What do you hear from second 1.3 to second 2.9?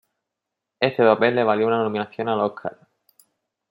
le valió una nominación al Oscar.